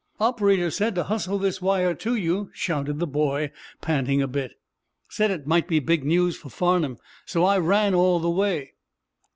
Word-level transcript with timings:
"Operator 0.19 0.71
said 0.71 0.95
to 0.95 1.03
hustle 1.03 1.37
this 1.37 1.61
wire 1.61 1.93
to 1.93 2.15
you," 2.15 2.49
shouted 2.55 2.97
the 2.97 3.05
boy, 3.05 3.51
panting 3.81 4.19
a 4.19 4.27
bit. 4.27 4.53
"Said 5.09 5.29
it 5.29 5.45
might 5.45 5.67
be 5.67 5.77
big 5.77 6.03
news 6.03 6.35
for 6.35 6.49
Farnum. 6.49 6.97
So 7.23 7.43
I 7.45 7.59
ran 7.59 7.93
all 7.93 8.19
the 8.19 8.27
way." 8.27 8.71